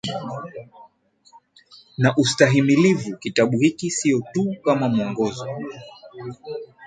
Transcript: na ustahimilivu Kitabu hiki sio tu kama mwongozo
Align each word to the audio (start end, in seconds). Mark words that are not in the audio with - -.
na 1.97 2.09
ustahimilivu 2.17 3.17
Kitabu 3.17 3.57
hiki 3.59 3.91
sio 3.91 4.23
tu 4.33 4.55
kama 4.65 4.89
mwongozo 4.89 5.45